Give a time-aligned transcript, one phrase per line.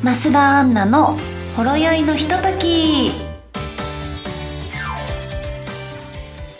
[0.00, 1.16] 増田アンナの
[1.56, 3.10] ほろ酔いのひととき。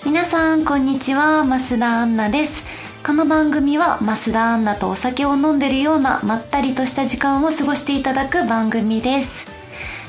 [0.04, 1.44] 皆さんこんにちは。
[1.44, 2.64] 増田アンナです。
[3.06, 9.46] この番組は増田アンナとお酒を飲んでるようなまったりとした時間を過ごしていただく番組です。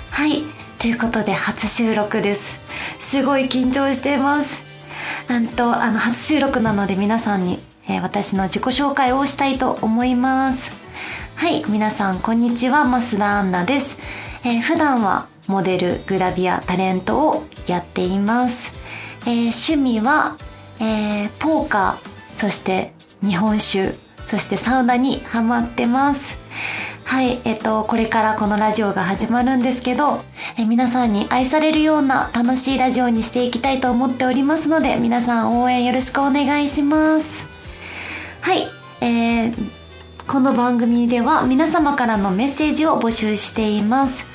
[0.10, 0.42] はい。
[0.80, 2.60] ということで初収録です。
[3.00, 4.64] すごい緊張しています。
[5.28, 10.79] あとあの初収録なので皆さんに、えー、私の自己紹介をしたいと思います。
[11.40, 12.84] はい皆さんこんにちは。
[12.84, 13.98] 増田アンナです、
[14.44, 18.74] えー、普段はモデルグラビアタレントをやっています、
[19.22, 20.36] えー、趣味は、
[20.82, 22.92] えー、ポーカーそして
[23.24, 26.38] 日本酒そしてサウナにハマってます。
[27.06, 30.22] はい、えっと、これからこのラジオが始まるんですけど、
[30.58, 37.48] え皆さんに愛されるような楽しいラジオにしていきたいと思っておりますので、皆さん応援よろしくお願いします。
[38.42, 38.68] はい、
[39.02, 39.79] えー、
[40.30, 44.28] この番組では皆様からのメッセージを募集しています。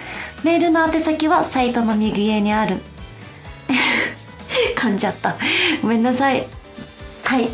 [0.43, 2.79] メールの宛先はサイトの右上にある。
[4.75, 5.37] 噛んじゃった。
[5.83, 6.49] ごめんなさい。
[7.23, 7.49] はい。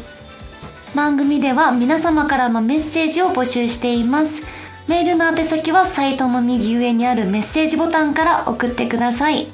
[0.95, 4.43] 番組では皆様からのメッセージを募集しています。
[4.89, 9.49] メールの宛先はサイトの右上にあるメッセージボタンから送ってください。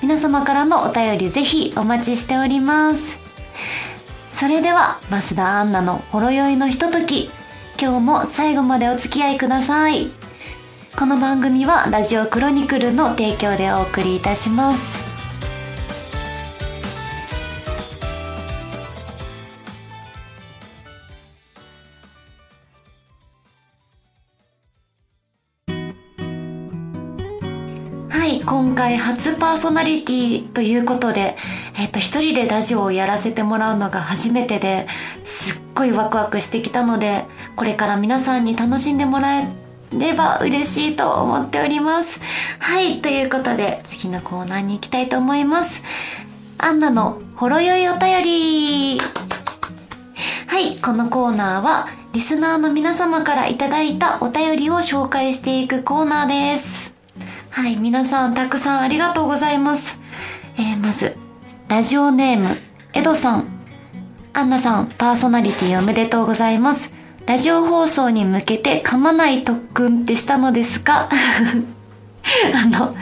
[0.00, 3.18] 皆様からのお便りぜひお待ちしております。
[4.30, 7.32] それでは、増田アンナのほろ酔いのひととき、
[7.80, 10.10] 今日も最後までお付き合いください。
[10.98, 15.06] この番組はラジオクロニクルの提供でお送りいたします
[28.08, 28.40] はい。
[28.40, 31.36] 今回初パーソナリティということで、
[31.78, 34.88] えっ、と、一人でラジオをやらせてもらうのが初めてで
[35.24, 37.24] すっごいワクワクしてきたので、
[37.58, 39.48] これから皆さんに楽しんでもらえ
[39.90, 42.20] れば嬉しいと思っております。
[42.60, 45.82] はい、ということで次のコーナーに行きたいと思います。
[46.58, 49.00] アンナのほろ酔いお便り。
[50.46, 56.94] はい、このコーナーはリスナーの皆様からいただいたお便りを紹介していくコーナーです。
[57.50, 59.98] はい、皆さんたくさんありがとうございます。
[60.58, 61.16] えー、まず、
[61.66, 62.56] ラジオネーム、
[62.92, 63.48] エドさん。
[64.32, 66.97] アンナさん、パーソナリティおめでとうございます。
[67.28, 71.10] ラジオ放送に向けて噛まない特訓ってしたのですか？
[72.54, 72.94] あの、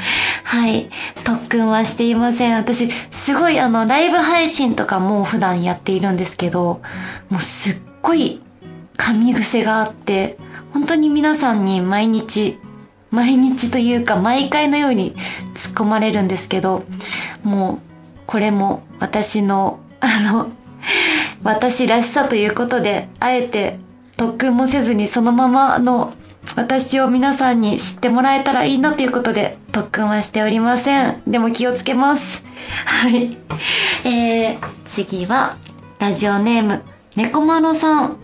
[0.43, 0.91] はい、
[1.23, 2.57] 特訓はしていません。
[2.57, 6.83] 私、すごいあの、ライブ配信とかも普段やっているんですけど、
[7.31, 8.41] もうすっごい
[8.97, 10.37] 噛み癖があって、
[10.73, 12.59] 本当に皆さんに毎日
[13.13, 15.15] 毎日というか毎回のように
[15.55, 16.85] 突っ込まれるんですけど、
[17.45, 17.79] もう
[18.27, 20.49] これも私の、あの、
[21.45, 23.79] 私らしさということで、あえて
[24.17, 26.13] 特訓もせずにそのままの
[26.55, 31.23] 私を皆さんに知ってもらえたらいいなということで特訓はしておりません。
[31.27, 32.45] でも気をつけます。
[32.85, 33.37] はい。
[34.05, 35.57] えー、次は、
[35.99, 36.83] ラジオネーム、
[37.15, 38.17] 猫丸さん。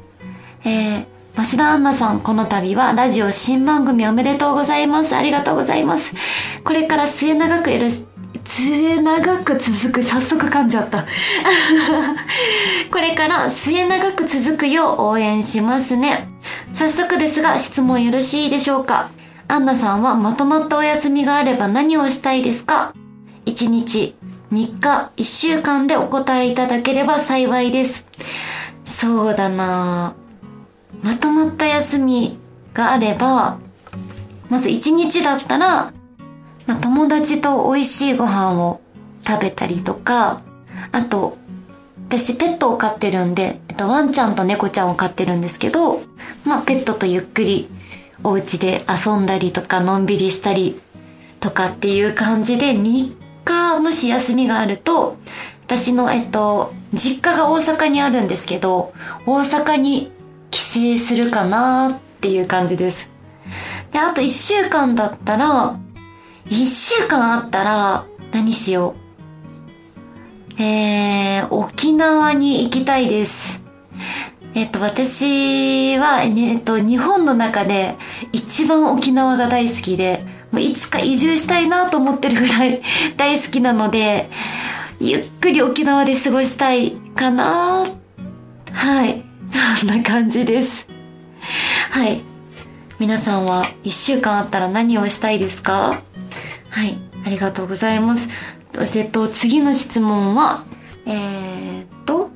[0.65, 1.05] えー、
[1.35, 5.15] 増田アンナさん、この度はラジオ新番組おめでとうございます。
[5.17, 6.15] ありがとうございます。
[6.63, 8.07] これから末永くよろし、
[8.55, 11.07] 末長く続く、早速噛んじゃった。
[12.93, 16.29] これから末永く続くよう応援しますね。
[16.75, 19.09] 早速ですが質問よろしいでしょうか
[19.49, 22.93] アンナさんはまとまったお休みがあれば何をしたいですか
[23.47, 24.15] ?1 日、
[24.53, 28.07] 3日、1週間でお答えいただければ幸いです。
[28.85, 30.13] そうだな
[31.03, 32.39] まとまった休み
[32.75, 33.57] があれば、
[34.51, 35.91] まず一日だったら、
[36.67, 38.81] まあ、友達と美味しいご飯を
[39.27, 40.43] 食べたりとか、
[40.93, 41.37] あと、
[42.09, 46.03] 私ペットを飼ってるんで、えっと、ワンちゃんと猫ちゃんを飼ってるんですけど、
[46.45, 47.69] まあ、ペットとゆっくり
[48.23, 50.79] お家で遊んだりとか、のんびりしたり
[51.41, 53.15] とかっていう感じで、3
[53.45, 55.17] 日もし休みがあると、
[55.65, 58.93] 私の、えっと、実家が大阪にあるんですけど、
[59.27, 60.13] 大阪に
[60.51, 63.09] 帰省するかなっていう感じです。
[63.91, 65.79] で、あと1週間だったら、
[66.49, 68.95] 1週間あったら何しよ
[70.59, 70.63] う。
[70.63, 73.63] えー、沖縄に行きたいです。
[74.55, 77.97] えっと、私は、えっと、日本の中で
[78.33, 82.83] 一番沖縄が大好きで、もういつか移住したいなと思ってるぐらい
[83.17, 84.29] 大好きなので、
[85.01, 87.87] ゆっくり沖縄で過ごしたいかな
[88.73, 89.23] はい。
[89.79, 90.87] そんな感じです。
[91.91, 92.21] はい。
[92.99, 96.03] 皆さんは1週間あったら何をしたいですか？
[96.73, 96.97] はい。
[97.25, 98.31] ありがとうございます。
[98.95, 100.65] えっと、次の質問は、
[101.07, 102.31] えー、っと、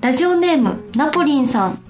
[0.00, 1.82] ラジオネーム、ナポリンさん。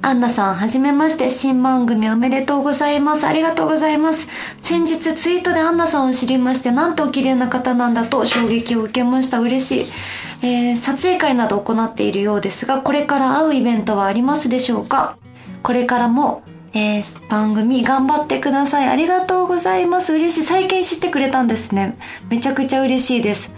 [0.00, 1.30] アンナさん、はじめまして。
[1.30, 3.26] 新番組おめでとうございます。
[3.26, 4.28] ありがとうございます。
[4.62, 9.40] 先日ツイートでアンナさんを知りまして、なんとお綺麗な方なんだと衝撃を受けました。
[9.40, 9.92] 嬉しい。
[10.40, 15.16] えー、撮影会など行っているようですが、これから会うイベントはありますでしょうか？
[15.64, 18.88] これからも、えー、番組頑張ってください。
[18.88, 20.12] ありがとうございます。
[20.12, 20.44] 嬉しい。
[20.44, 21.96] 最近知ってくれたんですね。
[22.28, 23.52] めちゃくちゃ嬉しいです。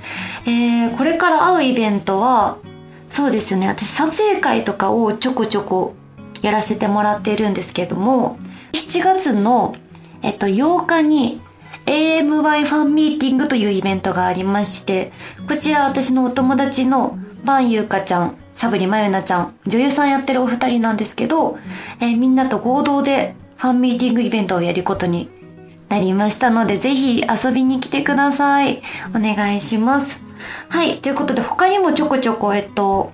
[0.46, 2.58] えー、これから会うイベントは、
[3.08, 3.68] そうですね。
[3.68, 5.94] 私、撮影会とかをちょこちょこ
[6.42, 8.38] やらせてもらっているんですけども、
[8.72, 9.74] 7月の、
[10.22, 11.40] えっと、8日に
[11.86, 15.12] AMY ファンミーティングというイベントがありまして、
[15.48, 21.58] こちら私のお友達のバンユーカちゃん、サブリマユナちゃん、女優さんやってるお二人なんですけど、
[22.00, 25.29] えー、みんなと合同でファンミーティングイベントをやることに
[25.88, 28.82] なりましたので、ぜひ遊びに来てください。
[29.14, 30.23] お願いします。
[30.69, 30.99] はい。
[30.99, 33.12] ということで、他にもちょこちょこ、えっと、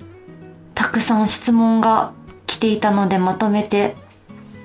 [0.75, 2.13] たくさん質問が
[2.47, 3.97] 来ていたので、まとめて、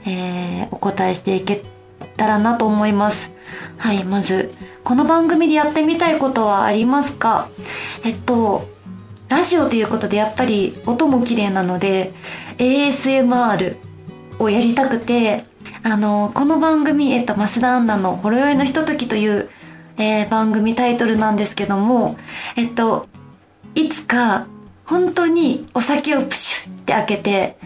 [0.05, 1.63] えー、お答えしていけ
[2.17, 3.31] たらなと思います。
[3.77, 4.03] はい。
[4.03, 4.53] まず、
[4.83, 7.47] この番組でやってみたいことはありますか？
[8.03, 8.67] えっと、
[9.31, 12.11] ラジオということでやっぱり音も綺麗なので
[12.57, 13.77] ASMR
[14.39, 15.45] をやりたくて
[15.83, 19.49] あのこの番組、えっと、増田アンナの「ほろ酔いのひととき」という、
[19.97, 22.17] えー、番組タイトルなんですけども
[22.57, 23.07] えっと
[23.73, 24.47] いつか
[24.83, 27.57] 本当にお酒をプシュって開けて、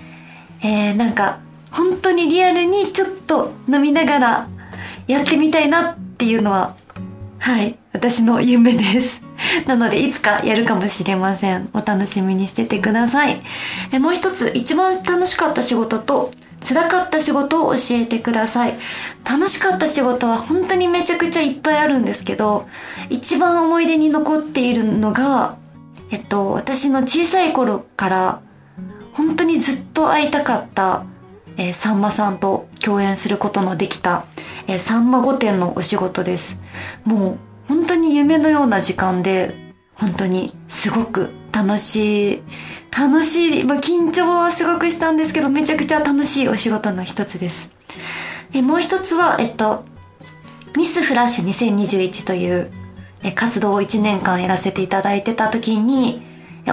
[0.61, 1.39] えー、なんか
[1.71, 4.47] 本当にリアルにちょっと飲みながら
[5.07, 6.75] やってみたいなっていうのは
[7.39, 9.24] はい私の夢です。
[9.67, 11.69] なので、いつかやるかもしれません。
[11.73, 13.41] お楽しみにしててください。
[13.91, 16.31] えもう一つ、一番楽しかった仕事と、
[16.61, 18.75] 辛かった仕事を教えてください。
[19.29, 22.67] 楽しかった仕事は本当にめちゃくちゃいっぱいあるんですけど、
[23.09, 25.57] 一番思い出に残っているのが、
[26.11, 28.41] えっと、私の小さい頃から
[29.13, 31.05] 本当にずっと会いたかった、
[31.57, 34.25] えー、さんまさんと共演することのできた、
[34.67, 36.59] えー、さんま御殿のお仕事です。
[37.03, 42.43] もう本当に夢のような時間で、本当にすごく楽しい、
[42.97, 47.71] 楽しい、まあ、緊張はすごくしたんですけど、めちゃくちゃ楽しいお仕事の一つです。
[48.53, 49.85] えもう一つは、えっと、
[50.75, 52.71] ミスフラッシュ2021という
[53.25, 56.21] え活動を1年間やらせていただいてた時に、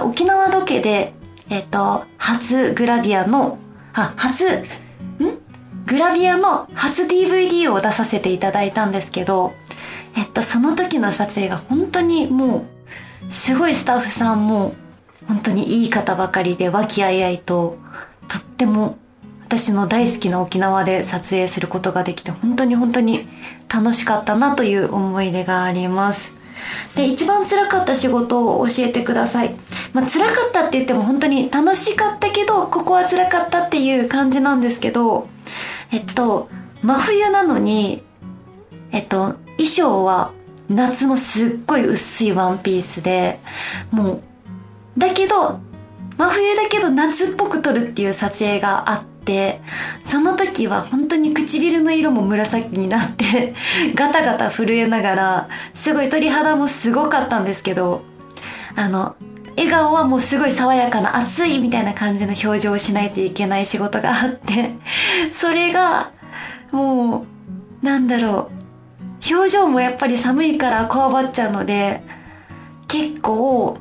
[0.03, 1.13] 沖縄ロケで、
[1.49, 3.57] えっと、初グラビアの、
[3.93, 4.63] あ、初、ん？
[5.87, 9.53] グラビアの初 DVD を出させていただいたんですけど、
[10.15, 12.65] えっと、その時の撮影が本当にも
[13.27, 14.75] う、すごいスタッフさんも、
[15.27, 17.77] 本当にいい方ばかりで和気あいあいと、
[18.27, 18.97] とっても
[19.43, 23.27] 私の大好きな沖縄で撮影することができて、本当に本当に
[23.73, 26.33] 楽しかったなという思い出があります。
[26.95, 29.55] で、一番辛かった仕事を教えてください。
[29.93, 35.27] まあ、辛かったって言っても本当に楽しかったけど、ここは辛かったっていう感じなんですけど、
[35.91, 36.49] えっと、
[36.81, 38.01] 真冬なのに、
[38.91, 40.31] えっと、衣装は
[40.69, 43.39] 夏のすっごい薄いワンピースで、
[43.91, 44.21] もう、
[44.97, 45.59] だけど、
[46.17, 49.61] 真冬だけど夏っぽく撮るっていう撮影があって、
[50.03, 53.55] その時は本当に唇の色も紫になって
[53.95, 58.03] ガタガタ震えながら、すごい鳥肌もすごかったんですけど、
[58.75, 59.15] あの、
[59.55, 64.75] 笑顔はもうすごい爽やかな熱いみたいな感じの表情をしないといけない仕事があって、
[65.31, 66.11] それが、
[66.71, 67.25] も
[67.81, 68.62] う、なんだろう、
[69.29, 72.01] 表情もやっぱり寒いからこわばっちゃうので、
[72.87, 73.77] 結構、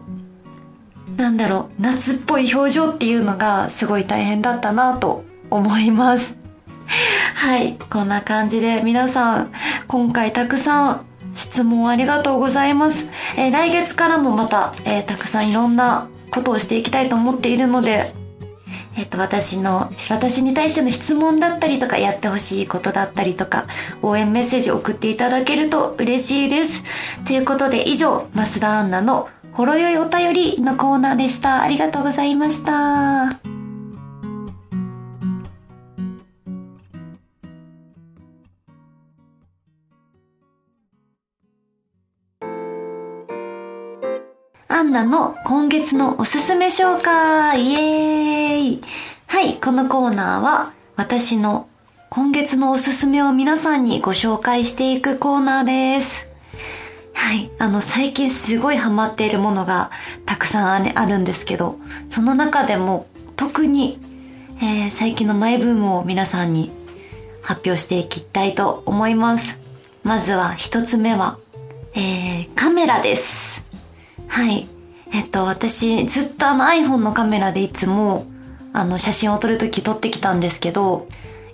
[1.16, 6.36] なんだろう、夏っぽい表情っていうのがすごい大変だったなと思います。
[7.34, 9.52] はい、こんな感じで皆さん、
[9.88, 11.00] 今回たくさん
[11.34, 13.08] 質問ありがとうございます。
[13.36, 18.14] えー、来月からもまた、えー、たくさんいろんなことをしていきたいと思っているので、
[18.96, 23.66] えっと、私の、私に対しての質問だったりとか、やってほしいことだったりとか、
[24.02, 26.84] 応援メッセージを送っていただけると嬉しいです。
[27.24, 31.62] ということで、以上、増田アンナのほろよいお便りのコーナーでした。
[31.62, 33.61] ありがとうございました。
[44.82, 48.80] アンナの今月のおすすめ紹介イエーイ
[49.28, 51.68] はい、このコーナーは私の
[52.10, 56.26] 今月のおすすめを皆さんにご紹介していくコーナーです。
[57.14, 59.92] はい、あの最近すごいハマっているものが
[60.26, 61.78] たくさんあるんですけど、
[62.10, 64.00] その中でも特に、
[64.60, 66.72] えー、最近のマイブームを皆さんに
[67.40, 69.60] 発表していきたいと思います。
[70.02, 71.38] まずは一つ目は、
[71.94, 73.62] えー、カメラです。
[74.26, 74.71] はい。
[75.12, 78.26] えっと、私、ずっとあの iPhone のカメラでいつも、
[78.72, 81.06] あの、写真を撮るとき撮ってきたんですけど、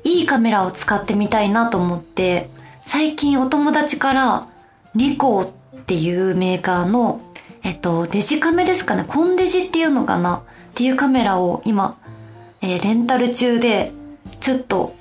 [0.04, 2.48] いいカメラを使ってみたいなと思って、
[2.86, 4.46] 最近お友達から、
[4.94, 5.50] リコーっ
[5.86, 7.20] ていうメーカーの、
[7.64, 10.40] えっと、デジカメですかね、コンデジっていうのかなっ
[10.74, 11.98] ていうカメラを今、
[12.60, 13.92] えー、レンタル中で、
[14.40, 14.94] ちょっと、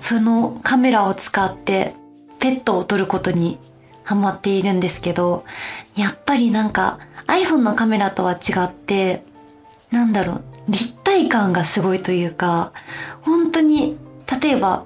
[0.00, 1.94] そのカメラを使って
[2.38, 3.58] ペットを撮ることに
[4.02, 5.44] ハマっているんですけど、
[5.96, 9.22] やっぱりなんか iPhone のカメラとは違って、
[9.90, 12.72] なんだろう、立体感がすごいというか、
[13.22, 13.96] 本当に、
[14.42, 14.84] 例えば、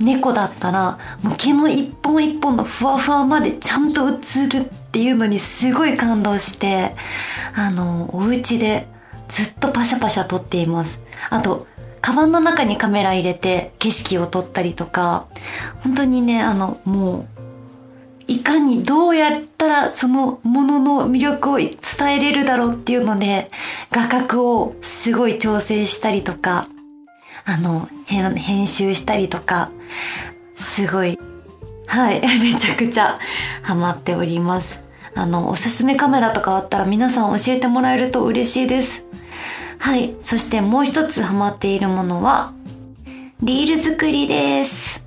[0.00, 4.14] 猫だったら、もう毛の一本一本のふわふわまでちゃんと映る
[4.64, 6.94] っていうのにすごい感動して、
[7.54, 8.86] あの、お家で
[9.28, 11.00] ずっとパシャパシャ撮っています。
[11.30, 11.66] あと、
[12.00, 15.26] カバンの中にカメラ入れて景色を撮ったりとか、
[15.82, 17.37] 本当にね、あの、もう、
[18.28, 21.72] いかにどうやったらそのものの魅力を伝
[22.18, 23.50] えれるだろうっていうので、
[23.90, 26.68] 画角をすごい調整したりとか、
[27.46, 29.70] あの、編集したりとか、
[30.56, 31.18] すごい、
[31.86, 33.18] はい、 めちゃくちゃ
[33.62, 34.80] ハマっております。
[35.14, 39.04] あの、おすすめカメラとかあったら皆さん教えてもらえると嬉しいです。
[39.78, 40.14] はい。
[40.20, 42.52] そしてもう一つハマっているものは、
[43.40, 44.97] リール作りです。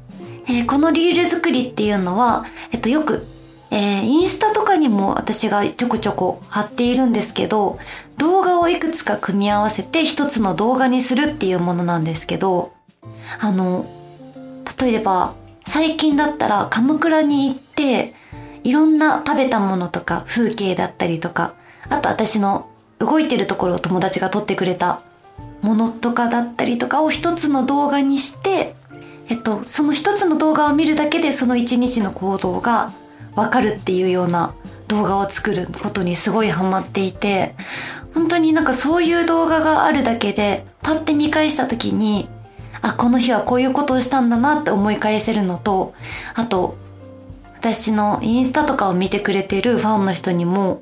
[0.47, 3.25] えー、このリール作りっていうのは、えっと、よく、
[3.71, 7.79] えー、インスタとかにも私がちょこちょこ貼っているんですけど、
[8.17, 12.73] 動画をいくつか組み合わせて一つの動画にするっていうものなんですけど、
[13.39, 13.85] あの、
[14.79, 15.33] 例えば、
[15.65, 18.13] 最近だったら鎌倉に行って、
[18.63, 21.53] いろんな食べたものとか風景だったりとか、
[21.89, 22.69] あと私の
[22.99, 25.01] 動いてるところを友達が撮ってくれた
[25.61, 28.75] ものとかだったりとかを一つの動画にして、
[29.31, 32.91] えっと、その一つの動画を見るだけでその一日の行動が
[33.33, 34.53] わかるっていうような
[34.89, 37.55] 動画を作ることにすごいハマっていて、
[38.13, 42.27] 本当になんかそういう動画があるだけで、パッて見返した時に、
[42.81, 45.93] あ、この日はこういうことをしたんだなって思い返せるのと、
[46.33, 46.75] あと、
[47.57, 50.81] 私のインスタとかを見てくれてるファンの人にも、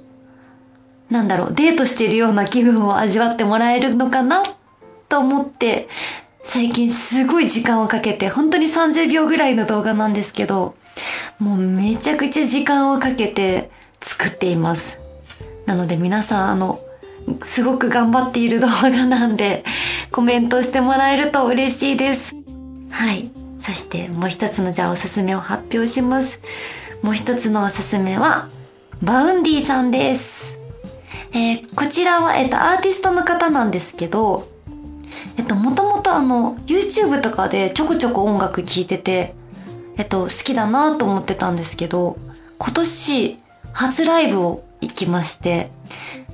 [1.12, 4.42] なんだろう、デートしてるような気分を味わってもらえるのかな
[5.08, 5.88] と思って、
[6.44, 10.76] 最近すごい時間をかけて、本当に30秒ぐらいの動画なんですけど、
[11.40, 13.70] もうめちゃくちゃ時間をかけて
[14.02, 15.00] 作っています。
[15.66, 16.80] なので皆さん、あの、
[17.44, 19.64] すごく頑張っている動画なんで、
[20.12, 22.36] コメントしてもらえると嬉しいです。
[22.92, 23.32] はい。
[23.58, 26.40] そしてもう一つのじゃあおすすめを発表します。
[27.02, 28.50] もう一つのおすすめは、
[29.02, 30.56] Vaundy さんです。
[31.32, 34.49] えー、こちらは、えっと、アーティストの方なんですけど、
[35.40, 39.36] えっと、もともとあの、YouTube とかでちょこちょこ音楽聴いてて、
[39.96, 42.18] えっと、好きだなと思ってたんですけど、
[42.58, 43.38] 今年、
[43.72, 45.72] 初ライブを行きまして、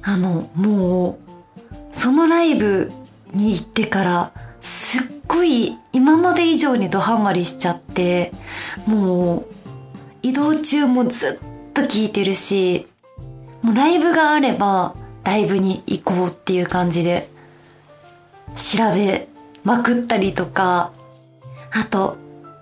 [0.02, 2.92] あの、もう、そのライブ
[3.32, 4.32] に行ってから、
[4.64, 8.32] すっごい今まで以上にドハマりしちゃって、
[8.88, 9.46] もう、
[10.24, 12.88] 移動中もずっと聴いてるし、
[13.62, 17.30] もうライブがあれば、ライブに行こうっていう感じで、
[18.56, 19.28] 調べ
[19.64, 20.92] まくったりとか、
[21.72, 22.18] あと、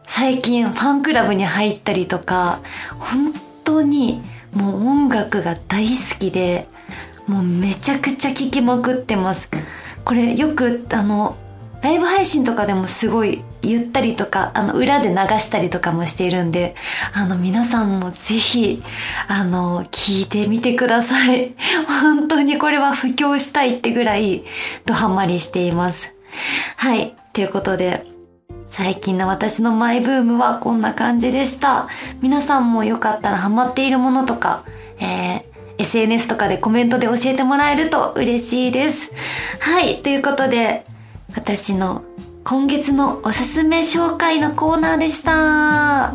[0.07, 2.61] 最近ファンクラブに入ったりとか、
[2.99, 3.33] 本
[3.63, 4.21] 当に
[4.53, 6.67] もう音楽が大好きで、
[7.27, 9.49] もうめちゃくちゃ聴きまくってます。
[10.03, 11.37] これよくあの、
[11.81, 16.75] ライブ配信とかでもすごい言ったりとか、あの、裏で流したりとかもしているんで、
[17.13, 18.83] あの、皆さんもぜひ、
[19.27, 21.53] あの、聞いてみてください。
[22.01, 24.43] 本当にこれは布教したいってぐらい、
[24.85, 26.13] ドハマりしています。
[26.75, 27.15] はい。
[27.31, 28.05] ということで、
[28.67, 31.87] 最近の私のマイブームはこんな感じでした。
[32.21, 34.63] 皆さんもよかったらハマっているものとか、
[34.99, 35.43] えー、
[35.77, 39.11] SNS とかでコメントで教えてもらえると嬉しいです。
[39.59, 40.01] はい。
[40.01, 40.85] ということで、
[41.35, 42.03] 私の
[42.45, 45.31] 今月のおすすめ紹介のコーナーでした。
[45.31, 46.13] は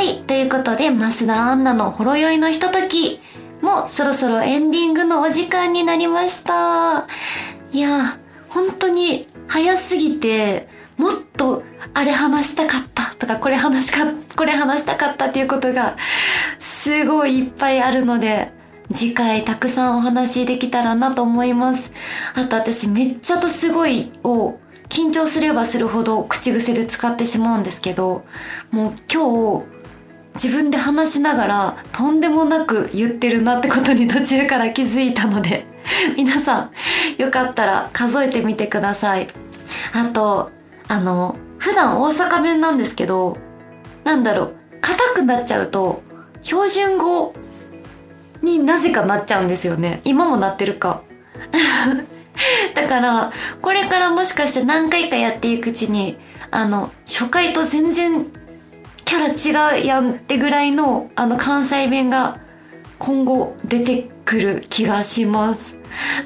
[0.00, 0.22] い。
[0.26, 3.20] ということで、増田アンナのほろ酔いのひととき
[3.60, 7.06] もそろそろエンディングのお時間になりました。
[7.72, 8.18] いや、
[8.48, 11.62] 本当に早すぎて、もっと
[11.94, 14.04] あれ話したかったとか、これ話しか、
[14.36, 15.96] これ話したかったっていうことが、
[16.58, 18.52] すごいいっぱいあるので、
[18.92, 21.92] 次回たくさんお話できたらなと思います。
[22.34, 28.24] あと私めっちゃとすごいを緊張すればするほど口癖で使ってしまうんですけど、
[28.70, 29.66] もう今日
[30.34, 35.66] 自分で話しながらとんでもなく言ってるなってことに途中から気づいたので
[36.16, 36.70] 皆さ
[37.18, 39.28] んよかったら数えてみてください。
[39.92, 40.50] あと、
[40.88, 43.36] あの、普段大阪弁なんですけど、
[44.04, 46.02] なんだろう、硬くなっちゃうと、
[46.42, 47.34] 標準語
[48.42, 50.00] になぜかなっちゃうんですよね。
[50.04, 51.02] 今もなってるか。
[52.74, 56.16] だから、これからもしかして何回かやっていくうちに、
[56.50, 58.26] あの、初回と全然
[59.04, 62.38] キャラ違うやんってぐらいの、あの、関西弁が
[62.98, 65.76] 今後出てくる気がします。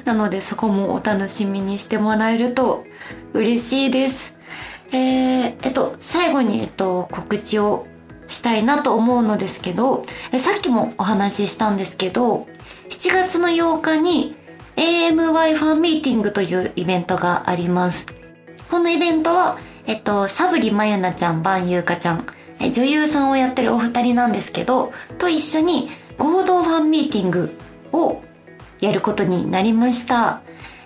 [0.05, 2.83] なのでそこもお楽しみにしてもらえると
[3.33, 4.33] 嬉しいです。
[4.93, 7.87] えー、えっと、最後に、えっと、告知を
[8.27, 12.47] したいなと思うのですけど、えさっきもお話ししたんですけど、
[12.89, 14.35] 7月の8日に
[14.75, 18.05] AMY ファンミーティングというイベントがあります。
[18.69, 19.57] このイベントは、
[19.87, 22.27] えっと、サブリまゆなちゃん、バンユーカちゃん、
[22.71, 27.57] 女優さんをやってるお二人なんですけど、と一緒に合同ファンミーティング
[27.91, 28.21] を
[28.79, 30.42] やることになりました。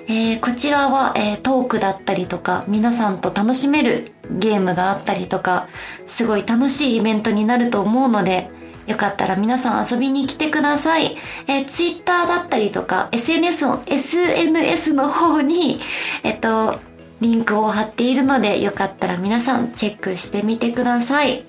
[0.09, 5.67] えー、こちらは、えー、トークだったりとか、皆さんと楽しめるゲームがあったりとか、
[6.05, 8.49] すごい楽しいイベントになると思うので、
[8.87, 11.17] よかったら皆さん遊びに来てください。
[11.47, 15.81] えー、Twitter だったりとか、SNS の、SNS の方に、
[16.23, 16.79] えっと、
[17.19, 21.43] リンクを貼っているので、よかったら皆さんチェックしてみてください。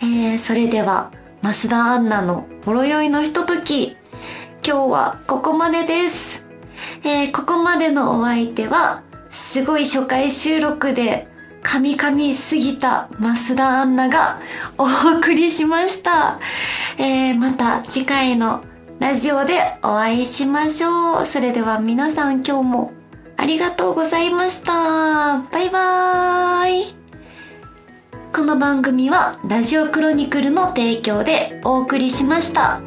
[0.00, 1.12] えー、それでは、
[1.42, 3.96] 増田アンナのほろ酔いのひととき、
[4.66, 6.45] 今日はここまでです。
[7.04, 11.28] えー、ここまでのお相手は、すごい初回収録で、
[11.62, 14.40] カミカミすぎた増田アンナが
[14.78, 16.38] お送りしました。
[16.96, 18.62] えー、また次回の
[19.00, 21.26] ラジオでお会いしましょう。
[21.26, 22.92] それでは皆さん今日も
[23.36, 25.40] ありがとうございました。
[25.50, 26.94] バイバーイ。
[28.32, 32.80] この番組はラジオクロニクルの提供でお送りしました。